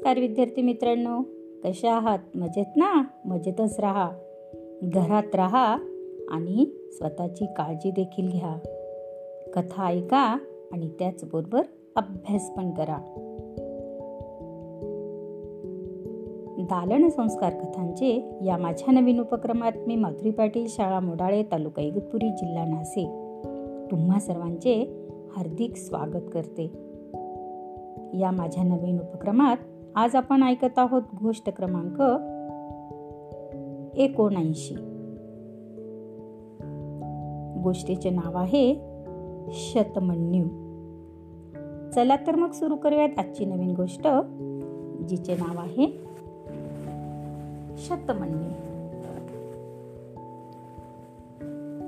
नमस्कार 0.00 0.18
विद्यार्थी 0.18 0.62
मित्रांनो. 0.62 1.22
कशा 1.64 1.92
आहात? 1.92 2.18
मजेत 2.34 2.66
ना? 2.76 3.04
मजेतच 3.24 3.80
राहा. 3.80 4.10
घरात 4.82 5.36
राहा 5.36 5.76
आणि 6.30 6.66
स्वतःची 6.92 7.46
काळजी 7.46 7.90
देखील 7.90 8.30
घ्या. 8.30 8.58
कथा 9.54 9.86
ऐका 9.86 10.38
आणि 10.72 10.88
त्याचबरोबर 10.88 11.62
अभ्यास 11.96 12.50
पण 12.50 12.70
करा. 12.70 12.96
दालन 16.58 17.08
संस्कार 17.08 17.50
कथांचे 17.50 18.38
या 18.44 18.56
माझ्या 18.56 19.00
नवीन 19.00 19.20
उपक्रमात 19.20 19.72
मी 19.86 19.96
माधुरी 19.96 20.30
पाटील 20.30 20.66
शाळा 20.68 21.00
मोडाळे 21.00 21.42
तालुका 21.42 21.82
इगतपुरी 21.82 22.28
जिल्हा 22.28 22.64
नाशिक. 22.64 23.08
तुम्हा 23.90 24.20
सर्वांचे 24.20 25.06
हार्दिक 25.36 25.76
स्वागत 25.76 26.30
करते. 26.32 26.90
या 28.14 28.30
माझ्या 28.30 28.62
नवीन 28.62 28.98
उपक्रमात 28.98 29.56
आज 29.96 30.16
आपण 30.16 30.42
ऐकत 30.42 30.78
आहोत 30.78 31.02
गोष्ट 31.22 31.50
क्रमांक 31.50 32.00
एकोणऐंशी. 33.96 34.74
गोष्टीचे 37.62 38.10
नाव 38.10 38.36
आहे 38.36 38.80
शतमन्यू. 39.52 40.44
चला 41.90 42.16
तर 42.16 42.34
मग 42.34 42.50
सुरू 42.50 42.76
करूयात 42.76 43.18
आजची 43.18 43.44
नवीन 43.44 43.74
गोष्ट 43.74 44.08
जिचे 45.08 45.34
नाव 45.34 45.58
आहे 45.58 46.00
शतमन्यू. 47.76 48.50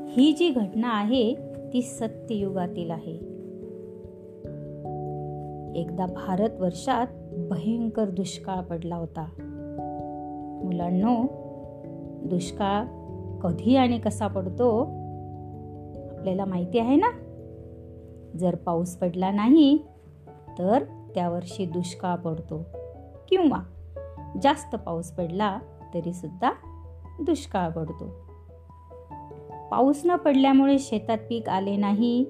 ही 0.08 0.32
जी 0.32 0.50
घटना 0.50 0.88
आहे 0.88 1.34
ती 1.72 1.82
सत्ययुगातील 1.82 2.90
आहे. 2.90 3.32
एकदा 5.80 6.06
भारत 6.06 6.50
वर्षात 6.60 7.06
भयंकर 7.38 8.04
दुष्काळ 8.04 8.60
पडला 8.60 8.96
होता. 8.96 9.26
मुलांनो 10.64 11.16
दुष्काळ 12.28 12.84
कधी 13.40 13.76
आणि 13.76 13.98
कसा 13.98 14.26
पडतो 14.26 14.80
आपल्याला 16.16 16.44
माहिती 16.44 16.78
आहे 16.78 16.96
ना? 16.96 17.10
जर 18.38 18.54
पाऊस 18.54 18.96
पडला 18.96 19.30
नाही 19.30 19.78
तर 20.58 20.84
त्या 21.14 21.28
वर्षी 21.28 21.66
दुष्काळ 21.66 22.16
पडतो 22.16 22.66
किंवा 23.28 23.58
जास्त 24.42 24.76
पाऊस 24.76 25.10
पडला 25.10 25.58
तरी 25.94 26.12
सुद्धा 26.12 26.52
दुष्काळ 27.20 27.70
पडतो. 27.70 28.04
पाऊस 29.70 30.02
न 30.04 30.16
पडल्यामुळे 30.16 30.78
शेतात 30.78 31.18
पीक 31.28 31.48
आले 31.48 31.76
नाही 31.76 32.24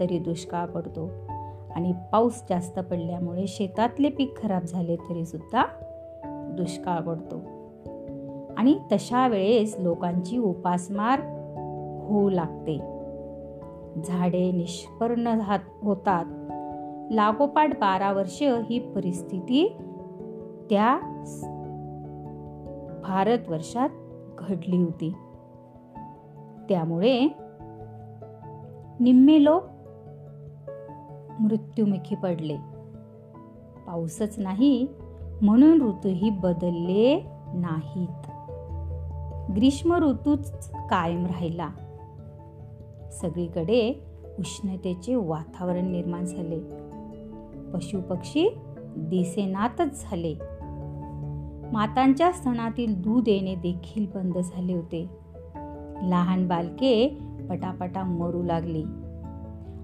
तरी 0.00 0.18
दुष्काळ 0.18 0.66
पडतो. 0.66 1.10
आणि 1.76 1.92
पाऊस 2.12 2.42
जास्त 2.48 2.78
पडल्यामुळे 2.78 3.46
शेतातले 3.46 4.08
पीक 4.08 4.34
खराब 4.42 4.62
झाले 4.62 4.96
तरीसुद्धा 4.96 5.64
दुष्काळ 6.56 7.00
पडतो. 7.00 7.36
आणि 8.56 8.78
तशा 8.92 9.28
वेळेस 9.28 9.76
लोकांची 9.78 10.38
उपासमार 10.38 11.20
होऊ 12.08 12.30
लागते. 12.30 12.78
झाडे 14.04 14.52
निष्पर्ण 14.52 15.26
होतात. 15.82 16.24
लागोपाठ 17.12 17.68
बारा 17.78 18.12
वर्ष 18.12 18.42
ही 18.42 18.78
परिस्थिती 18.78 19.76
त्या 20.70 20.98
भारतवर्षात 23.02 23.88
घडली 24.38 24.82
होती. 24.82 25.12
त्यामुळे 26.68 27.28
निम्मे 29.00 29.44
लोक 29.44 29.62
मृत्युमुखी 31.40 32.14
पडले. 32.14 32.56
पाऊसच 33.86 34.38
नाही 34.38 34.86
म्हणून 35.42 35.82
ऋतूही 35.82 36.30
बदलले 36.30 37.26
नाहीत. 37.54 38.30
ग्रीष्म 39.56 39.94
ऋतूच 39.96 40.70
कायम 40.74 41.26
राहिला. 41.26 41.68
सगळीकडे 43.12 44.04
उष्णतेचे 44.38 45.14
वातावरण 45.14 45.90
निर्माण 45.90 46.24
झाले. 46.24 46.60
पशुपक्षी 47.72 48.48
दिसेनातच 48.96 50.02
झाले. 50.02 50.34
मातांच्या 51.72 52.32
स्तनातील 52.32 53.02
दूध 53.02 53.28
येणे 53.28 53.54
देखील 53.54 54.06
बंद 54.14 54.38
झाले 54.38 54.72
होते. 54.74 55.06
लहान 56.02 56.48
बालके 56.48 57.18
पटापटा 57.50 58.02
मरू 58.04 58.42
लागली. 58.42 58.84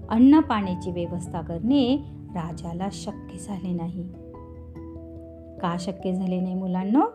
अन्न 0.09 0.39
पाण्याची 0.39 0.91
व्यवस्था 0.91 1.41
करणे 1.41 1.97
राजाला 2.29 2.87
शक्य 2.91 3.37
झाले 3.37 3.73
नाही. 3.73 4.03
का 5.59 5.75
शक्य 5.79 6.13
झाले 6.13 6.39
नाही 6.39 6.55
मुलांना? 6.55 7.05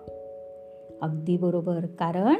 अगदी 1.03 1.37
बरोबर 1.37 1.87
कारण 1.87 2.35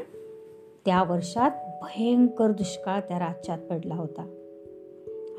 त्या 0.85 1.03
वर्षात 1.03 1.51
भयंकर 1.81 2.51
दुष्काळ 2.51 2.99
त्या 2.99 3.19
राज्यात 3.19 3.57
पडला 3.59 3.95
होता. 3.95 4.21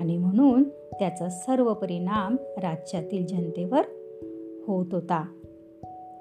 आणि 0.01 0.19
म्हणून 0.19 0.62
त्याचा 0.69 1.28
सर्व 1.28 1.75
परिणाम 1.75 2.37
राज्यातील 2.56 3.27
जनतेवर 3.27 3.83
होत 4.67 4.87
होता. 4.93 5.25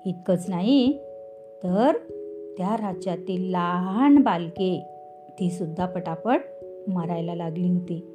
इतकंच 0.06 0.46
नाही 0.50 1.00
तर 1.64 1.98
त्या 2.58 2.78
राज्यातील 2.78 3.52
लहान 3.52 4.18
बालके 4.18 4.88
ती 5.40 5.52
सुद्धा 5.52 5.86
पटापट 5.86 6.42
मरायला 6.88 7.36
लागली 7.36 7.70
होती. 7.70 8.11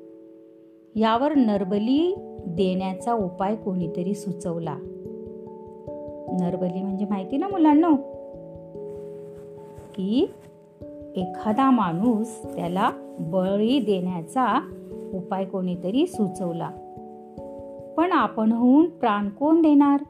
यावर 0.98 1.34
नरबली 1.34 2.14
देण्याचा 2.46 3.12
उपाय 3.12 3.56
कोणीतरी 3.56 4.14
सुचवला. 4.14 4.76
नरबली 6.40 6.82
म्हणजे 6.82 7.06
माहिती 7.10 7.36
ना 7.36 7.48
मुलांना? 7.48 7.90
की 9.94 10.26
एखादा 11.16 11.70
माणूस 11.70 12.42
त्याला 12.56 12.90
बळी 13.20 13.80
देण्याचा 13.80 14.60
उपाय 15.14 15.44
कोणीतरी 15.44 16.06
सुचवला. 16.06 16.70
पण 17.96 18.12
आपण 18.12 18.52
होऊन 18.52 18.88
प्राण 18.88 19.28
कोण 19.28 19.62
देणार? 19.62 20.02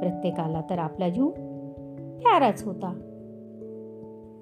प्रत्येकाला 0.00 0.62
तर 0.70 0.78
आपला 0.78 1.08
जीव 1.08 1.28
प्याराच 2.20 2.62
होता. 2.64 2.92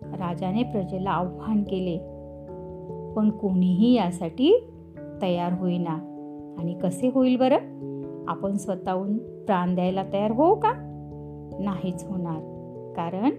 राजाने 0.03 0.62
प्रजेला 0.62 1.10
आव्हान 1.10 1.62
केले. 1.62 1.98
पण 3.15 3.31
कोणीही 3.31 3.94
यासाठी 3.94 4.71
तयार 5.23 5.53
होईना. 5.53 6.15
आणि 6.59 6.75
कसे 6.75 7.11
होईल 7.15 7.37
बरं? 7.37 7.59
आपण 8.29 8.56
स्वतःहून 8.56 9.19
प्राण 9.19 9.75
द्यायला 9.75 10.03
तयार 10.12 10.31
होऊ 10.31 10.55
का? 10.55 10.73
नाहीच 11.61 12.05
होणार. 12.05 12.39
कारण 12.97 13.31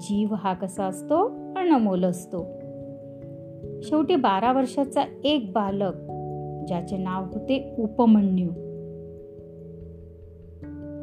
जीव 0.00 0.34
हा 0.34 0.52
कसा 0.52 0.84
असतो? 0.84 1.26
अनमोल 1.56 2.04
असतो. 2.04 2.46
शेवटी 3.82 4.16
बारा 4.16 4.52
वर्षाचा 4.52 5.02
एक 5.24 5.52
बालक 5.54 5.94
ज्याचे 6.66 6.96
नाव 6.96 7.24
होते 7.24 7.74
उपमन्यू. 7.78 8.48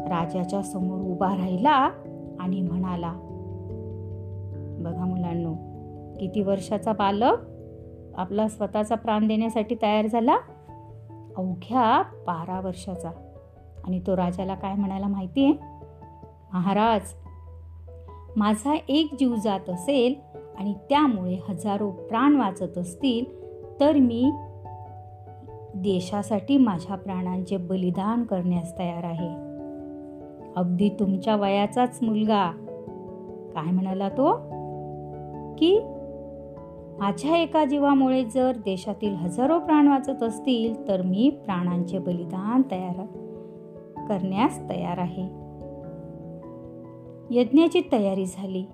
राजाच्या 0.10 0.62
समोर 0.62 1.00
उभा 1.00 1.36
राहिला 1.38 1.92
आणि 2.40 2.62
म्हणाला 2.62 3.14
बघा 4.80 5.06
मुलांनो 5.06 5.54
किती 6.20 6.42
वर्षाचा 6.42 6.92
बालक 6.92 7.36
आपला 8.18 8.48
स्वतःचा 8.48 8.96
प्राण 8.96 9.28
देण्यासाठी 9.28 9.76
तयार 9.82 10.08
झाला 10.08 10.38
अवघ्या 11.38 12.02
बारा 12.28 12.60
वर्षाचा. 12.60 13.10
आणि 13.84 14.02
तो 14.08 14.18
राजाला 14.18 14.56
काय 14.56 14.74
म्हणायला 14.74 15.08
माहिती 15.08 15.46
आहे? 15.46 15.54
महाराज 16.54 17.02
माझा 18.36 18.78
एक 18.90 19.16
जीव 19.20 19.36
जात 19.36 19.70
असेल 19.70 20.16
आणि 20.58 20.74
त्यामुळे 20.74 21.40
हजारो 21.50 21.92
प्राण 21.92 22.36
वाचत 22.36 22.78
असतील 22.78 23.26
तर 23.80 23.96
मी 23.96 24.32
देशासाठी 25.76 26.58
माझ्या 26.58 26.96
प्राणांचे 26.96 27.58
बलिदान 27.58 28.24
करण्यास 28.24 28.80
तयार 28.80 29.04
आहे. 29.04 29.50
अगदी 30.56 30.90
तुमच्या 30.90 31.36
वयाचाच 31.36 32.00
मुलगा. 32.02 32.52
काय 33.54 33.72
म्हणाला 33.72 34.10
तो? 34.10 34.36
की 35.58 35.80
माझ्या 37.00 37.38
एका 37.38 37.66
जीवामुळे 37.66 38.26
जर 38.26 38.52
देशातील 38.56 39.16
हजारो 39.16 39.60
प्राण 39.60 39.88
वाचत 39.88 40.24
असतील 40.24 40.88
तर 40.88 41.02
मी 41.02 41.30
प्राणांचे 41.30 42.00
बलिदान 42.00 42.62
तयार 42.72 43.06
करण्यास 44.08 44.60
तयार 44.70 44.98
आहे. 44.98 45.24
यज्ञाची 47.32 47.82
तयारी 47.92 48.26
झाली. 48.26 48.66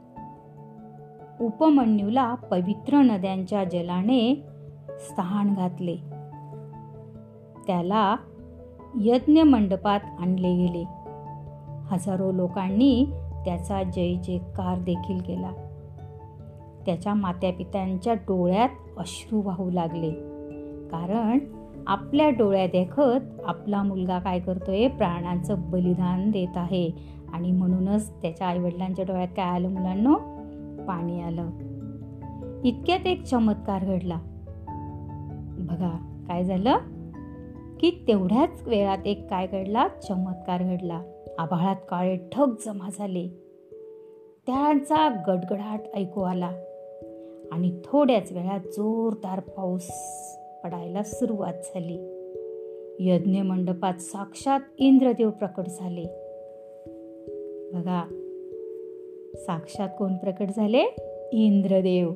उपमन्यूला 1.41 2.35
पवित्र 2.35 2.97
नद्यांच्या 2.97 3.63
जलाने 3.63 4.43
स्थान 4.89 5.53
घातले. 5.53 5.95
त्याला 7.67 8.15
यज्ञ 8.99 9.41
मंडपात 9.41 9.99
आणले 10.19 10.55
गेले. 10.55 10.83
हजारो 11.85 12.31
लोकांनी 12.31 13.05
त्याचा 13.45 13.83
जय 13.83 14.13
जयकार 14.13 14.77
देखील 14.79 15.17
केला. 15.17 15.64
त्याच्या 16.85 17.13
मात्यापित्यांच्या 17.13 18.13
डोळ्यात 18.13 18.69
अश्रू 18.97 19.41
वाहू 19.41 19.71
लागले. 19.71 20.11
कारण 20.89 21.39
आपल्या 21.87 22.29
डोळ्यात 22.29 22.69
देखत 22.69 23.41
आपला 23.45 23.83
मुलगा 23.83 24.19
काय 24.19 24.39
करतोय? 24.39 24.87
प्राणांचं 24.87 25.55
बलिदान 25.71 26.31
देत 26.31 26.57
आहे. 26.57 26.89
आणि 27.33 27.51
म्हणूनच 27.51 28.21
त्याच्या 28.21 28.47
आईवडिलांच्या 28.47 29.05
डोळ्यात 29.05 29.27
काय 29.27 29.45
आलं 29.45 29.69
मुलांना? 29.69 30.13
पाणी 30.87 31.21
आलं. 31.21 31.49
इतक्यात 32.63 33.07
एक 33.07 33.23
चमत्कार 33.23 33.85
घडला. 33.85 34.17
बघा 35.57 36.23
काय 36.27 36.43
झालं? 36.43 36.77
की 37.79 38.05
तेवढ्याच 38.07 38.63
वेळात 38.67 38.97
एक 39.05 39.29
काय 39.29 39.47
घडला? 39.47 39.87
चमत्कार 39.87 40.63
घडला. 40.63 41.01
आभाळात 41.37 41.75
काळे 41.89 42.17
ठग 42.31 42.51
जमा 42.65 42.89
झाले. 42.97 43.27
त्यांचा 44.47 45.09
गडगडाट 45.27 45.79
ऐकू 45.95 46.21
आला. 46.21 46.51
आणि 47.51 47.79
थोड्याच 47.85 48.31
वेळात 48.31 48.59
जोरदार 48.59 49.39
पाऊस 49.39 49.87
पडायला 50.63 51.03
सुरुवात 51.03 51.53
झाली. 51.53 52.11
यज्ञ 52.99 53.41
मंडपात 53.41 53.93
साक्षात 53.93 54.59
इंद्रदेव 54.77 55.29
प्रकट 55.29 55.63
झाले. 55.67 56.03
बघा 57.73 58.03
साक्षात 59.35 59.89
कोण 59.99 60.17
प्रकट 60.17 60.45
झाले? 60.55 60.83
इंद्रदेव. 61.31 62.11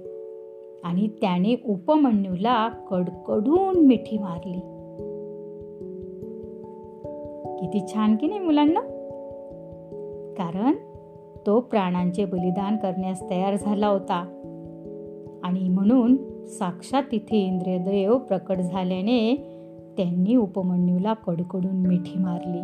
आणि 0.83 1.07
त्याने 1.07 1.55
उपमन्यूला 1.65 2.67
कडकडून 2.67 3.85
मिठी 3.85 4.17
मारली. 4.17 4.59
किती 7.59 7.93
छान 7.93 8.15
की 8.15 8.27
नाही 8.27 8.39
मुलांना? 8.39 8.79
कारण 10.37 10.73
तो 11.47 11.59
प्राणांचे 11.59 12.25
बलिदान 12.25 12.77
करण्यास 12.77 13.29
तयार 13.29 13.55
झाला 13.55 13.87
होता. 13.87 14.38
आणि 15.43 15.69
म्हणून 15.69 16.17
साक्षात 16.45 17.03
तिथे 17.11 17.37
इंद्रदेव 17.37 18.17
प्रकट 18.17 18.57
झाल्याने 18.57 19.35
त्यांनी 19.97 20.35
उपमन्यूला 20.35 21.13
कडकडून 21.13 21.75
मिठी 21.87 22.19
मारली. 22.19 22.61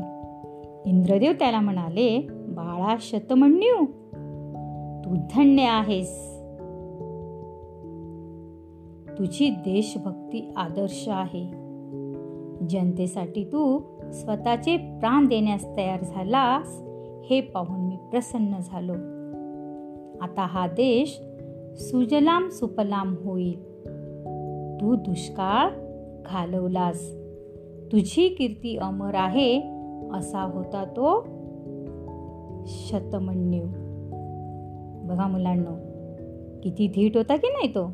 इंद्रदेव 0.89 1.31
त्याला 1.31 1.60
म्हणाले 1.60 2.27
बाळा 2.31 2.95
शतमन्यू 3.00 3.86
तू 5.06 5.16
धन्य 5.16 5.63
आहेस. 5.63 6.36
तुझी 9.19 9.50
देशभक्ती 9.50 10.54
आदर्श 10.56 11.06
आहे. 11.07 11.66
जनतेसाठी 12.69 13.44
तू 13.44 13.81
स्वतःचे 14.12 14.77
प्राण 14.77 15.25
देण्यास 15.25 15.77
तयार 15.77 16.04
झालास 16.04 16.81
हे 17.30 17.42
पाहून 17.42 17.80
मी 17.80 17.98
प्रसन्न 18.12 18.57
झालो. 18.62 18.94
आता 20.22 20.48
हा 20.50 20.68
देश 20.68 21.22
सुजलाम 21.75 22.50
सुपलाम 22.50 23.16
होईल. 23.24 23.60
तू 24.81 24.95
दुष्काळ 24.95 25.69
घालवलास. 26.25 27.13
तुझी 27.92 28.30
कीर्ती 28.30 28.77
अमर 28.77 29.16
आहे 29.16 29.60
असा 30.13 30.42
होता 30.42 30.86
तो 30.86 31.22
शतमन्यू. 32.68 33.63
बघा 35.07 35.27
मुलांना 35.27 35.81
किती 36.63 36.88
धीट 36.88 37.18
होता 37.18 37.36
की 37.36 37.48
नाही 37.48 37.68
तो? 37.68 37.92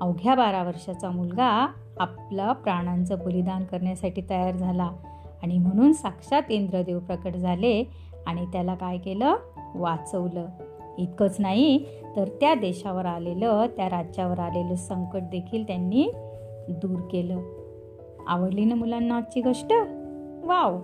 अवघ्या 0.00 0.34
बारा 0.34 0.62
वर्षाचा 0.62 1.10
मुलगा 1.10 1.68
आपला 1.98 2.52
प्राणांचं 2.52 3.18
बलिदान 3.18 3.64
करण्यासाठी 3.64 4.22
तयार 4.30 4.56
झाला 4.56 4.90
आणि 5.42 5.58
म्हणून 5.58 5.92
साक्षात 5.92 6.42
इंद्रदेव 6.50 6.98
प्रकट 6.98 7.36
झाले 7.36 7.88
आणि 8.26 8.46
त्याला 8.46 8.74
काय 8.74 8.98
केलं? 8.98 9.34
वाचवलं. 9.74 10.46
इतकंच 10.98 11.36
नाही 11.38 11.84
तर 12.16 12.28
त्या 12.40 12.54
देशावर 12.54 13.06
आलेलं 13.06 13.66
त्या 13.76 13.86
राज्यावर 13.86 14.38
आलेलं 14.38 14.74
संकट 14.74 15.20
देखील 15.22 15.66
त्यांनी 15.66 16.10
दूर 16.68 17.00
केलं. 17.12 17.40
आवडली 18.26 18.64
ना 18.64 18.74
मुलांना 18.74 19.16
आजची 19.16 19.40
गोष्ट? 19.40 19.72
वाव! 20.44 20.78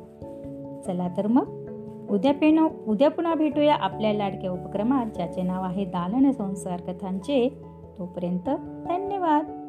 चला 0.86 1.08
तर 1.16 1.26
मग 1.26 1.66
उद्या 2.10 2.34
पेन 2.34 2.66
उद्या 2.86 3.10
पुन्हा 3.10 3.34
भेटूया 3.34 3.74
आपल्या 3.74 4.14
लाडक्या 4.14 4.50
उपक्रमात 4.50 5.06
ज्याचे 5.06 5.42
नाव 5.42 5.62
आहे 5.62 5.84
दालन 5.84 6.30
संसार 6.30 6.80
कथांचे. 6.80 7.62
तोपर्यंत 7.98 8.48
धन्यवाद! 8.88 9.62